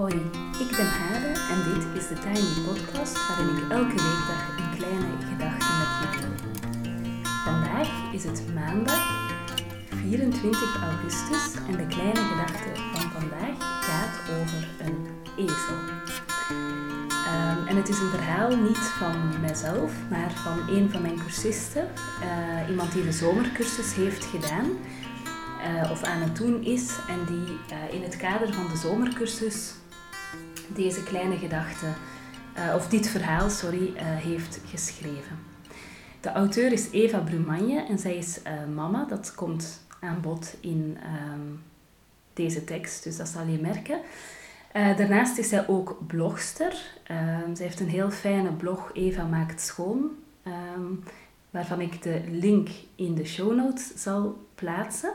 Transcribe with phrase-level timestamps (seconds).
[0.00, 0.14] Hoi,
[0.58, 5.06] ik ben Hade en dit is de Tiny Podcast waarin ik elke weekdag een kleine
[5.28, 6.34] gedachte met je deel.
[7.44, 9.30] Vandaag is het maandag
[9.88, 15.78] 24 augustus en de kleine gedachte van vandaag gaat over een ezel.
[17.10, 21.88] Ehm, en het is een verhaal niet van mijzelf, maar van een van mijn cursisten,
[22.22, 24.66] uh, iemand die de zomercursus heeft gedaan.
[25.84, 29.72] Uh, of aan het doen is en die uh, in het kader van de zomercursus
[30.74, 31.86] deze kleine gedachte,
[32.56, 35.38] uh, of dit verhaal, sorry, heeft geschreven.
[36.20, 38.40] De auteur is Eva Brumagne en zij is
[38.74, 39.04] mama.
[39.04, 40.98] Dat komt aan bod in
[41.32, 41.62] um,
[42.32, 44.00] deze tekst, dus dat zal je merken.
[44.72, 46.74] daarnaast is zij ook blogster.
[47.02, 50.10] Ehm, zij heeft een heel fijne blog, Eva maakt schoon,
[50.46, 51.02] um,
[51.50, 55.12] waarvan ik de link in de show notes zal plaatsen.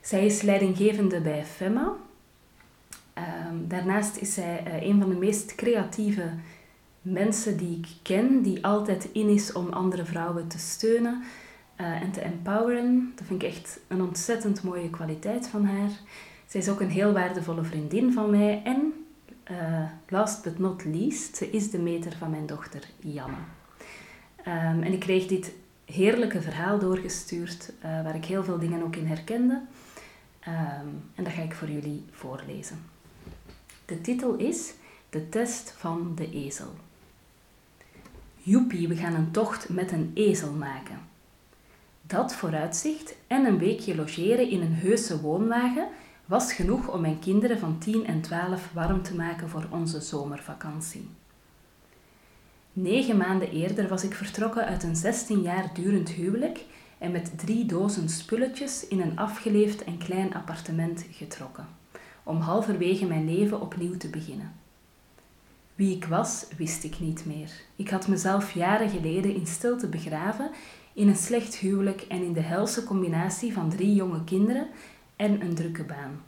[0.00, 1.92] Zij is leidinggevende bij FEMA.
[3.18, 6.30] Um, daarnaast is zij uh, een van de meest creatieve
[7.02, 11.22] mensen die ik ken, die altijd in is om andere vrouwen te steunen
[11.80, 13.12] uh, en te empoweren.
[13.16, 15.90] Dat vind ik echt een ontzettend mooie kwaliteit van haar.
[16.46, 18.92] Zij is ook een heel waardevolle vriendin van mij en
[19.50, 23.36] uh, last but not least, ze is de meter van mijn dochter Janne.
[24.38, 25.52] Um, en ik kreeg dit
[25.84, 29.60] heerlijke verhaal doorgestuurd, waar ik heel veel dingen ook in herkende.
[30.48, 32.90] Um, en dat ga ik voor jullie voorlezen.
[33.92, 34.72] De titel is
[35.10, 36.74] De test van de ezel.
[38.36, 40.98] Joepie, we gaan een tocht met een ezel maken.
[42.02, 45.88] Dat vooruitzicht en een weekje logeren in een heuse woonwagen
[46.24, 51.08] was genoeg om mijn kinderen van 10 en 12 warm te maken voor onze zomervakantie.
[52.72, 56.64] Negen maanden eerder was ik vertrokken uit een 16 jaar durend huwelijk
[56.98, 61.66] en met drie dozen spulletjes in een afgeleefd en klein appartement getrokken,
[62.22, 64.52] om halverwege mijn leven opnieuw te beginnen.
[65.74, 67.50] Wie ik was, wist ik niet meer.
[67.76, 70.50] Ik had mezelf jaren geleden in stilte begraven
[70.92, 74.68] in een slecht huwelijk en in de helse combinatie van drie jonge kinderen
[75.16, 76.22] en een drukke baan.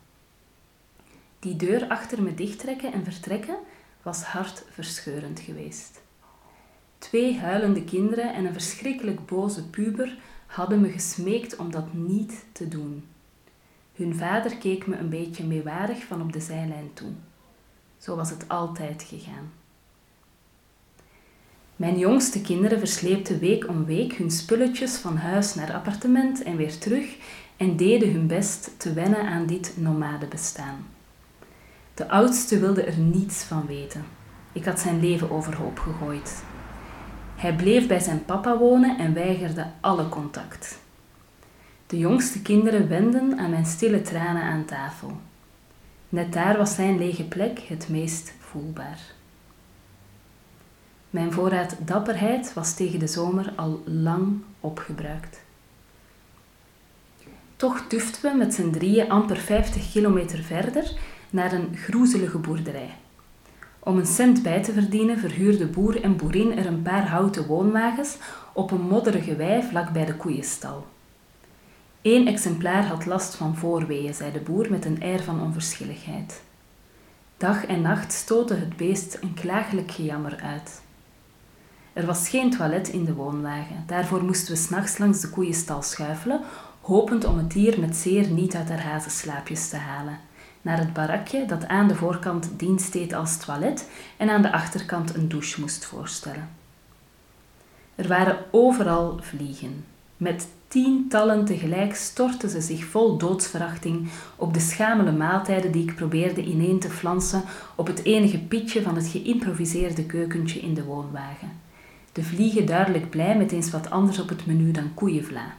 [1.38, 3.56] Die deur achter me dichttrekken en vertrekken
[4.03, 6.03] was hartverscheurend geweest.
[6.99, 10.16] Twee huilende kinderen en een verschrikkelijk boze puber
[10.47, 13.04] hadden me gesmeekt om dat niet te doen.
[13.94, 17.10] Hun vader keek me een beetje meewarig van op de zijlijn toe.
[17.99, 19.53] Zo was het altijd gegaan.
[21.77, 26.78] Mijn jongste kinderen versleepten week om week hun spulletjes van huis naar appartement en weer
[26.78, 27.16] terug
[27.56, 30.87] en deden hun best te wennen aan dit nomadebestaan.
[31.94, 34.04] De oudste wilde er niets van weten.
[34.53, 36.44] Ik had zijn leven overhoop gegooid.
[37.37, 40.83] Hij bleef bij zijn papa wonen en weigerde alle contact.
[41.87, 45.21] De jongste kinderen wenden aan mijn stille tranen aan tafel.
[46.09, 49.00] Net daar was zijn lege plek het meest voelbaar.
[51.11, 55.43] Mijn voorraad dapperheid was tegen de zomer al lang opgebruikt.
[57.56, 60.93] Toch tuften we met z'n drieën amper 50 kilometer verder
[61.31, 62.95] naar een groezelige boerderij.
[63.78, 68.16] Om een cent bij te verdienen verhuurde boer en boerin er een paar houten woonwagens
[68.53, 70.87] op een modderige wei vlak bij de koeienstal.
[72.04, 76.42] Eén exemplaar had last van voorweeën, zei de boer met een air van onverschilligheid.
[77.37, 80.82] Dag en nacht stootte het beest een klagelijk gejammer uit.
[81.92, 86.41] Er was geen toilet in de woonwagen, daarvoor moesten we s'nachts langs de koeienstal schuifelen,
[86.81, 90.19] hopend om het dier met zeer niet uit haar hazenslaapjes te halen
[90.62, 95.15] naar het barakje dat aan de voorkant dienst deed als toilet en aan de achterkant
[95.15, 96.48] een douche moest voorstellen.
[97.94, 99.84] Er waren overal vliegen.
[100.17, 106.45] Met tientallen tegelijk stortten ze zich vol doodsverachting op de schamele maaltijden die ik probeerde
[106.45, 107.43] ineen te flansen
[107.75, 111.53] op het enige pitje van het geïmproviseerde keukentje in de woonwagen.
[112.13, 115.55] De vliegen duidelijk blij met eens wat anders op het menu dan koeienvla.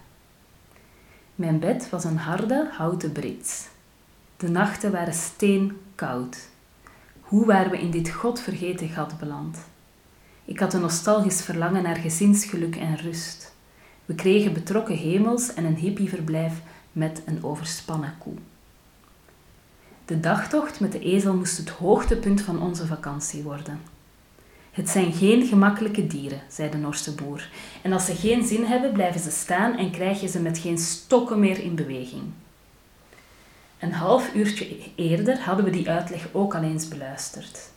[1.36, 3.68] Mijn bed was een harde houten brits.
[4.38, 6.50] De nachten waren steenkoud.
[7.20, 9.58] Hoe waren we in dit godvergeten gat beland?
[10.46, 13.55] Ik had een nostalgisch verlangen naar gezinsgeluk en rust.
[14.06, 16.54] We kregen betrokken hemels en een hippieverblijf
[16.92, 18.34] met een overspannen koe.
[20.06, 23.81] De dagtocht met de ezel moest het hoogtepunt van onze vakantie worden.
[24.72, 27.50] Het zijn geen gemakkelijke dieren, zei de Noorse boer.
[27.81, 30.78] En als ze geen zin hebben, blijven ze staan en krijg je ze met geen
[30.78, 32.24] stokken meer in beweging.
[33.80, 37.69] Een half uurtje eerder hadden we die uitleg ook al eens beluisterd.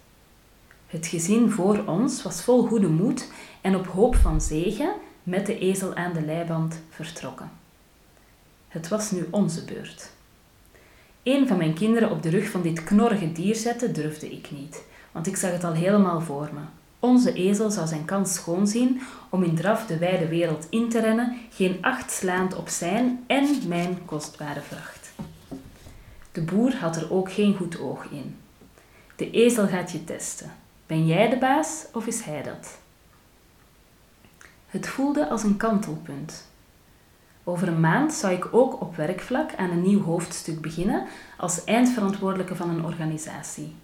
[0.86, 4.90] Het gezin voor ons was vol goede moed en op hoop van zegen
[5.28, 7.50] met de ezel aan de leiband vertrokken.
[8.68, 10.10] Het was nu onze beurt.
[11.22, 14.84] Een van mijn kinderen op de rug van dit knorrige dier zetten durfde ik niet,
[15.12, 16.60] want ik zag het al helemaal voor me.
[16.98, 21.00] Onze ezel zou zijn kans schoon zien om in draf de wijde wereld in te
[21.00, 25.12] rennen, geen acht slaand op zijn en mijn kostbare vracht.
[26.32, 28.36] De boer had er ook geen goed oog in.
[29.16, 30.52] De ezel gaat je testen.
[30.86, 32.78] Ben jij de baas of is hij dat?
[34.68, 36.46] Het voelde als een kantelpunt.
[37.44, 41.06] Over een maand zou ik ook op werkvlak aan een nieuw hoofdstuk beginnen
[41.36, 43.74] als eindverantwoordelijke van een organisatie.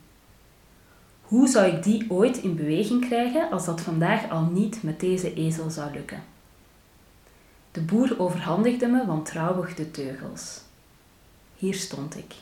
[1.23, 5.35] Hoe zou ik die ooit in beweging krijgen als dat vandaag al niet met deze
[5.35, 6.23] ezel zou lukken?
[7.71, 10.61] De boer overhandigde me wantrouwig de teugels.
[11.57, 12.35] Hier stond ik.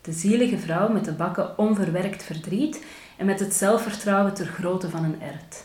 [0.00, 2.84] De zielige vrouw met de bakken onverwerkt verdriet
[3.16, 5.64] en met het zelfvertrouwen ter grootte van een ert.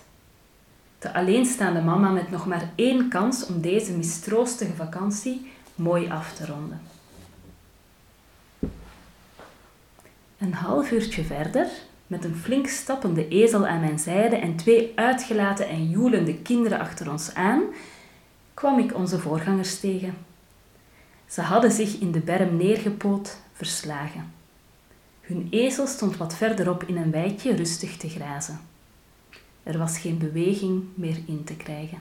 [1.01, 6.45] De alleenstaande mama met nog maar één kans om deze mistroostige vakantie mooi af te
[6.45, 6.81] ronden.
[10.37, 11.67] Een half uurtje verder,
[12.07, 17.11] met een flink stappende ezel aan mijn zijde en twee uitgelaten en joelende kinderen achter
[17.11, 17.61] ons aan,
[18.53, 20.13] kwam ik onze voorgangers tegen.
[21.27, 24.33] Ze hadden zich in de berm neergepoot, verslagen.
[25.21, 28.59] Hun ezel stond wat verderop in een weidje rustig te grazen.
[29.63, 31.97] Er was geen beweging meer in te krijgen.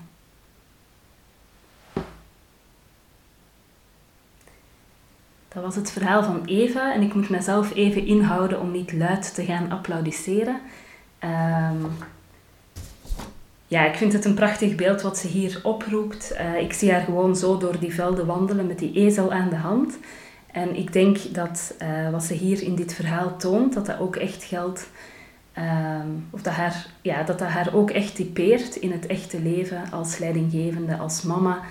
[5.48, 9.34] Dat was het verhaal van Eva en ik moet mezelf even inhouden om niet luid
[9.34, 10.60] te gaan applaudisseren.
[11.24, 11.92] Um,
[13.66, 16.32] ja, ik vind het een prachtig beeld wat ze hier oproept.
[16.32, 19.56] Uh, ik zie haar gewoon zo door die velden wandelen met die ezel aan de
[19.56, 19.98] hand.
[20.52, 24.16] En ik denk dat uh, wat ze hier in dit verhaal toont, dat dat ook
[24.16, 24.88] echt geldt
[25.60, 29.90] Um, of dat haar, ja, dat dat haar ook echt typeert in het echte leven
[29.90, 31.62] als leidinggevende, als mama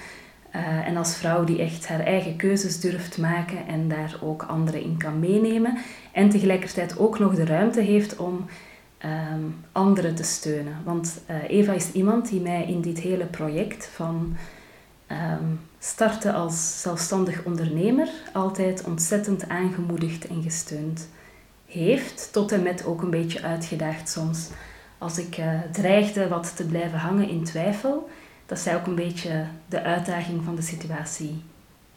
[0.55, 4.81] uh, en als vrouw die echt haar eigen keuzes durft maken en daar ook anderen
[4.81, 5.77] in kan meenemen.
[6.11, 8.45] En tegelijkertijd ook nog de ruimte heeft om
[9.05, 10.75] um, anderen te steunen.
[10.83, 14.35] Want uh, Eva is iemand die mij in dit hele project van
[15.11, 21.09] um, starten als zelfstandig ondernemer altijd ontzettend aangemoedigd en gesteund
[21.69, 24.49] heeft, tot en met ook een beetje uitgedaagd soms.
[24.97, 28.09] Als ik uh, dreigde wat te blijven hangen in twijfel,
[28.45, 31.43] dat zij ook een beetje de uitdaging van de situatie.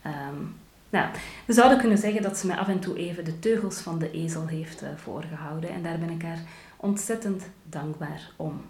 [0.07, 0.57] Um,
[0.91, 1.09] nou,
[1.45, 4.11] we zouden kunnen zeggen dat ze mij af en toe even de teugels van de
[4.11, 6.43] ezel heeft uh, voorgehouden en daar ben ik haar
[6.77, 8.61] ontzettend dankbaar om.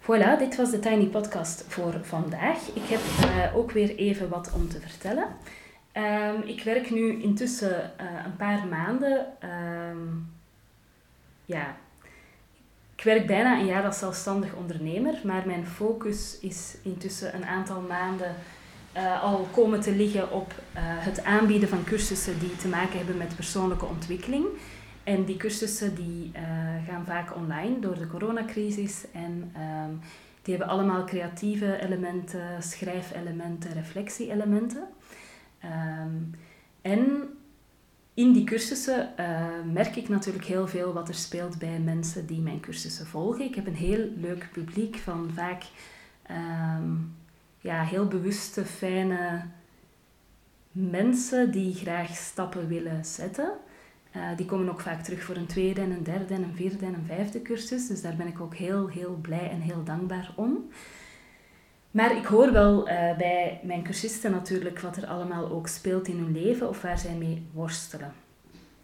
[0.00, 2.58] Voilà, dit was de Tiny Podcast voor vandaag.
[2.74, 5.26] Ik heb uh, ook weer even wat om te vertellen.
[5.96, 9.26] Um, ik werk nu intussen uh, een paar maanden.
[9.90, 10.32] Um,
[11.44, 11.76] ja,
[12.96, 17.80] ik werk bijna een jaar als zelfstandig ondernemer, maar mijn focus is intussen een aantal
[17.80, 18.34] maanden
[18.96, 23.16] uh, al komen te liggen op uh, het aanbieden van cursussen die te maken hebben
[23.16, 24.46] met persoonlijke ontwikkeling.
[25.04, 26.32] En die cursussen die,
[26.88, 30.00] gaan vaak online door de coronacrisis en um,
[30.42, 34.84] die hebben allemaal creatieve elementen, schrijfelementen, reflectie-elementen.
[35.64, 36.30] Um,
[36.82, 37.22] en
[38.14, 42.40] in die cursussen uh, merk ik natuurlijk heel veel wat er speelt bij mensen die
[42.40, 43.44] mijn cursussen volgen.
[43.44, 45.62] Ik heb een heel leuk publiek van vaak
[46.30, 47.14] um,
[47.60, 49.42] ja, heel bewuste, fijne
[50.72, 53.52] mensen die graag stappen willen zetten.
[54.16, 56.86] Uh, die komen ook vaak terug voor een tweede en een derde en een vierde
[56.86, 57.86] en een vijfde cursus.
[57.86, 60.68] Dus daar ben ik ook heel, heel blij en heel dankbaar om.
[61.94, 66.18] Maar ik hoor wel uh, bij mijn cursisten natuurlijk wat er allemaal ook speelt in
[66.18, 68.12] hun leven of waar zij mee worstelen.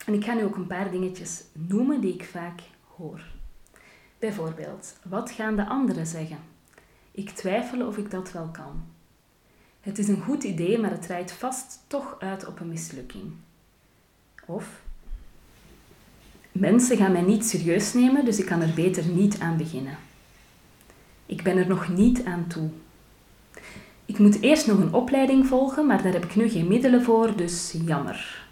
[0.06, 2.60] En ik ga nu ook een paar dingetjes noemen die ik vaak
[2.96, 3.22] hoor.
[4.18, 6.38] Bijvoorbeeld, wat gaan de anderen zeggen?
[7.10, 8.82] Ik twijfel of ik dat wel kan.
[9.80, 13.32] Het is een goed idee, maar het draait vast toch uit op een mislukking.
[14.46, 14.82] Of
[16.52, 19.98] mensen gaan mij niet serieus nemen, dus ik kan er beter niet aan beginnen.
[21.26, 22.70] Ik ben er nog niet aan toe.
[24.10, 27.36] Ik moet eerst nog een opleiding volgen, maar daar heb ik nu geen middelen voor,
[27.36, 28.46] dus jammer.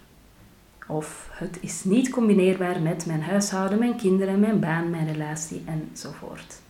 [0.87, 6.61] Of het is niet combineerbaar met mijn huishouden, mijn kinderen, mijn baan, mijn relatie enzovoort.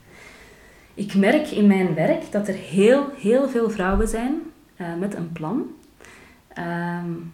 [0.93, 4.41] Ik merk in mijn werk dat er heel, heel veel vrouwen zijn
[4.77, 5.65] uh, met een plan.
[6.57, 7.33] Um,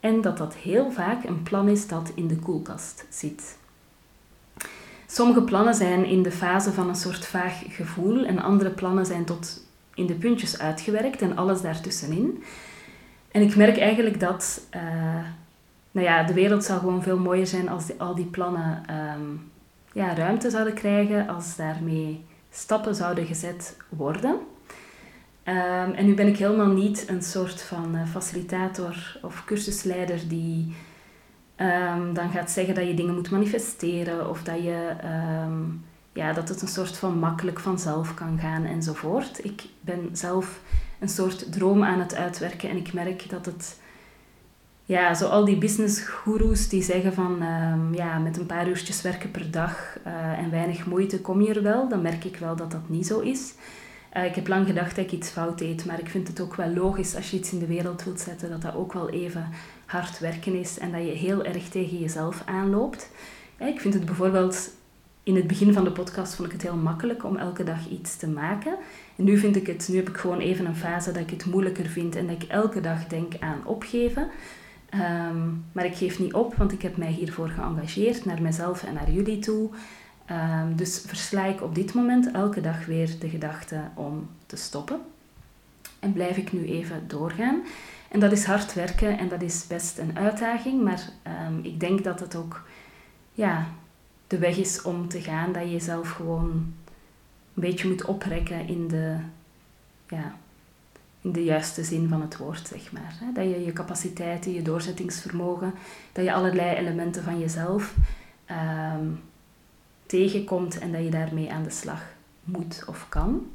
[0.00, 3.58] en dat dat heel vaak een plan is dat in de koelkast zit.
[5.06, 9.24] Sommige plannen zijn in de fase van een soort vaag gevoel en andere plannen zijn
[9.24, 12.42] tot in de puntjes uitgewerkt en alles daartussenin.
[13.30, 14.82] En ik merk eigenlijk dat uh,
[15.90, 19.50] nou ja, de wereld zou gewoon veel mooier zijn als al die plannen um,
[19.92, 24.40] ja, ruimte zouden krijgen, als daarmee stappen zouden gezet worden.
[25.42, 30.74] Ehm, en nu ben ik helemaal niet een soort van uh, facilitator of cursusleider die
[31.56, 34.94] um, dan gaat zeggen dat je dingen moet manifesteren of dat, je,
[36.12, 39.44] ja, dat het een soort van makkelijk vanzelf kan gaan enzovoort.
[39.44, 40.60] Ik ben zelf
[40.98, 43.80] een soort droom aan het uitwerken en ik merk dat het
[44.84, 49.02] ja, zo al die business gurus die zeggen van um, ja, met een paar uurtjes
[49.02, 52.56] werken per dag uh, en weinig moeite kom je er wel, dan merk ik wel
[52.56, 53.54] dat dat niet zo is.
[54.16, 56.54] Uh, ik heb lang gedacht dat ik iets fout deed, maar ik vind het ook
[56.54, 59.48] wel logisch als je iets in de wereld wilt zetten, dat dat ook wel even
[59.86, 63.10] hard werken is en dat je heel erg tegen jezelf aanloopt.
[63.60, 64.70] Uh, ik vind het bijvoorbeeld
[65.22, 68.16] in het begin van de podcast vond ik het heel makkelijk om elke dag iets
[68.16, 68.76] te maken.
[69.16, 71.46] En nu vind ik het, nu heb ik gewoon even een fase dat ik het
[71.46, 74.28] moeilijker vind en dat ik elke dag denk aan opgeven.
[74.94, 78.94] Um, maar ik geef niet op, want ik heb mij hiervoor geëngageerd, naar mezelf en
[78.94, 79.70] naar jullie toe.
[80.30, 85.00] Um, dus versla ik op dit moment elke dag weer de gedachte om te stoppen.
[85.98, 87.62] En blijf ik nu even doorgaan.
[88.08, 91.08] En dat is hard werken en dat is best een uitdaging, maar
[91.48, 92.62] um, ik denk dat het ook
[93.32, 93.66] ja,
[94.32, 95.52] de weg is om te gaan.
[95.52, 96.50] Dat je jezelf gewoon
[97.54, 99.16] een beetje moet oprekken in de,
[100.08, 100.36] ja,
[101.20, 103.18] in de juiste zin van het woord, zeg maar.
[103.34, 105.74] Dat je je capaciteiten, je doorzettingsvermogen,
[106.12, 107.94] dat je allerlei elementen van jezelf
[108.50, 109.20] um,
[110.06, 112.02] tegenkomt en dat je daarmee aan de slag
[112.44, 113.50] moet of kan.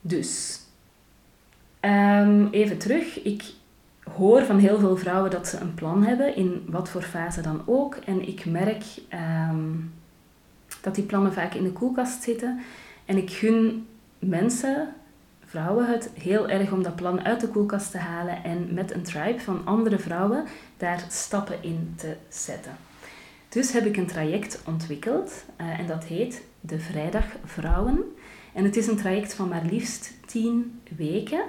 [0.00, 0.60] Dus,
[1.80, 3.22] um, even terug.
[3.22, 3.42] Ik
[4.16, 7.62] hoor van heel veel vrouwen dat ze een plan hebben, in wat voor fase dan
[7.66, 7.94] ook.
[7.94, 8.84] En ik merk
[9.50, 9.92] um,
[10.80, 12.60] dat die plannen vaak in de koelkast zitten.
[13.04, 13.86] En ik gun
[14.18, 14.88] mensen
[15.44, 19.02] vrouwen het heel erg om dat plan uit de koelkast te halen en met een
[19.02, 20.44] tribe van andere vrouwen
[20.76, 22.72] daar stappen in te zetten.
[23.48, 28.04] Dus heb ik een traject ontwikkeld uh, en dat heet de Vrijdag Vrouwen.
[28.52, 31.42] En het is een traject van maar liefst 10 weken,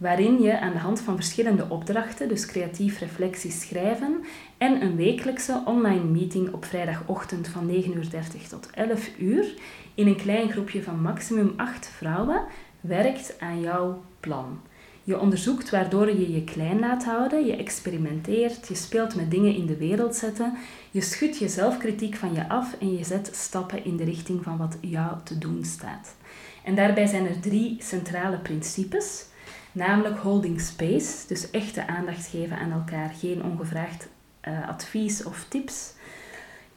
[0.00, 4.24] waarin je aan de hand van verschillende opdrachten, dus creatief reflectie schrijven
[4.58, 8.08] en een wekelijkse online meeting op vrijdagochtend van 9.30 uur
[8.48, 9.54] tot 11 uur,
[9.94, 12.42] in een klein groepje van maximum 8 vrouwen
[12.80, 14.60] werkt aan jouw plan.
[15.04, 19.66] Je onderzoekt waardoor je je klein laat houden, je experimenteert, je speelt met dingen in
[19.66, 20.54] de wereld zetten,
[20.90, 24.56] je schudt je zelfkritiek van je af en je zet stappen in de richting van
[24.56, 26.14] wat jou te doen staat.
[26.64, 29.28] En daarbij zijn er drie centrale principes,
[29.72, 34.08] namelijk holding space, dus echte aandacht geven aan elkaar, geen ongevraagd
[34.48, 35.92] uh, advies of tips.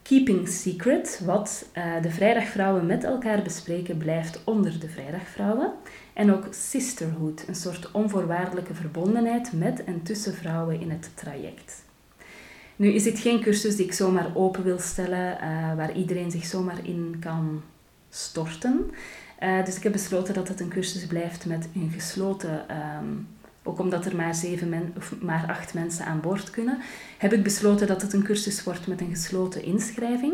[0.01, 5.71] Keeping Secret, wat uh, de vrijdagvrouwen met elkaar bespreken, blijft onder de vrijdagvrouwen.
[6.13, 11.83] En ook Sisterhood, een soort onvoorwaardelijke verbondenheid met en tussen vrouwen in het traject.
[12.75, 16.45] Nu is dit geen cursus die ik zomaar open wil stellen, uh, waar iedereen zich
[16.45, 17.61] zomaar in kan
[18.09, 18.91] storten.
[19.43, 22.65] Uh, dus ik heb besloten dat het een cursus blijft met een gesloten
[23.01, 23.27] um,
[23.63, 26.77] ook omdat er maar, zeven men, of maar acht mensen aan boord kunnen,
[27.17, 30.33] heb ik besloten dat het een cursus wordt met een gesloten inschrijving.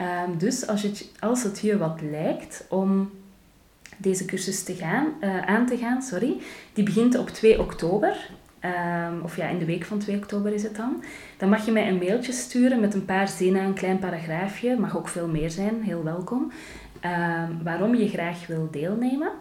[0.00, 3.10] Um, dus als het, als het je wat lijkt om
[3.96, 6.36] deze cursus te gaan, uh, aan te gaan, sorry,
[6.72, 8.30] die begint op 2 oktober.
[8.64, 11.04] Um, of ja, in de week van 2 oktober is het dan.
[11.36, 14.96] Dan mag je mij een mailtje sturen met een paar zinnen, een klein paragraafje, mag
[14.96, 16.52] ook veel meer zijn, heel welkom.
[17.04, 19.32] Um, waarom je graag wil deelnemen.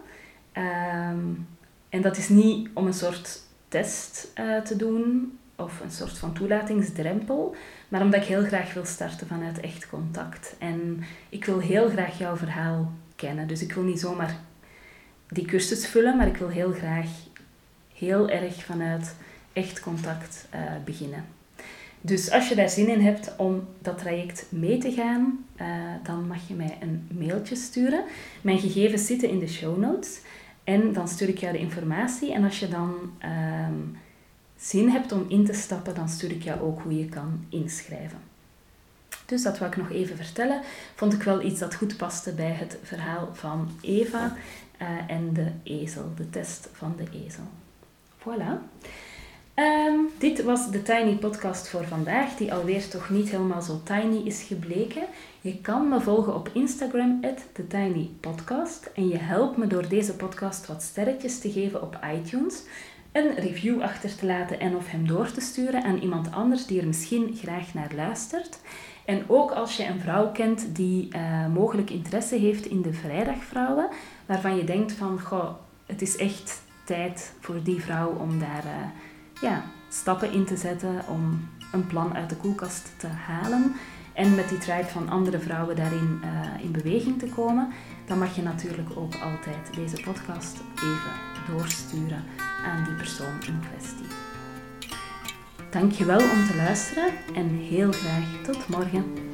[0.54, 1.48] Um,
[1.90, 6.34] en dat is niet om een soort test uh, te doen of een soort van
[6.34, 7.56] toelatingsdrempel,
[7.88, 10.56] maar omdat ik heel graag wil starten vanuit echt contact.
[10.60, 13.48] En ik wil heel graag jouw verhaal kennen.
[13.48, 14.36] Dus ik wil niet zomaar
[15.28, 17.10] die cursus vullen, maar ik wil heel graag
[17.94, 19.16] heel erg vanuit
[19.54, 21.26] echt contact uh, beginnen.
[22.02, 25.68] Dus als je daar zin in hebt om dat traject mee te gaan, uh,
[26.04, 28.04] dan mag je mij een mailtje sturen.
[28.42, 30.20] Mijn gegevens zitten in de show notes.
[30.64, 32.34] En dan stuur ik jou de informatie.
[32.34, 32.94] En als je dan
[33.70, 33.98] um,
[34.58, 38.20] zin hebt om in te stappen, dan stuur ik jou ook hoe je kan inschrijven.
[39.26, 40.62] Dus dat wil ik nog even vertellen.
[40.96, 44.36] Vond ik wel iets dat goed paste bij het verhaal van Eva
[44.82, 47.44] uh, en de ezel, de test van de ezel.
[48.20, 48.84] Voilà.
[49.60, 54.22] Um, dit was de Tiny Podcast voor vandaag, die alweer toch niet helemaal zo tiny
[54.26, 55.04] is gebleken.
[55.42, 58.90] Je kan me volgen op Instagram, TheTinyPodcast.
[58.94, 62.64] En je helpt me door deze podcast wat sterretjes te geven op iTunes,
[63.12, 66.80] een review achter te laten en of hem door te sturen aan iemand anders die
[66.80, 68.60] er misschien graag naar luistert.
[69.06, 73.90] En ook als je een vrouw kent die uh, mogelijk interesse heeft in de vrijdagvrouwen,
[74.26, 75.50] waarvan je denkt van, goh,
[75.86, 78.66] het is echt tijd voor die vrouw om daar...
[78.66, 79.08] Uh,
[79.42, 83.76] ja, stappen in te zetten om een plan uit de koelkast te halen.
[84.14, 87.70] en met die tribe van andere vrouwen daarin uh, in beweging te komen,
[88.06, 92.24] dan mag je natuurlijk ook altijd deze podcast even doorsturen
[92.66, 94.08] aan die persoon in kwestie.
[95.70, 99.29] Dankjewel om te luisteren en heel graag tot morgen.